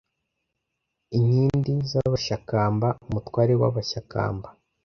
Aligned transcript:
Inkindi 1.17 1.71
z’Abashakamba: 1.91 2.87
Umutware 3.07 3.53
w’Abashyakamba. 3.61 4.47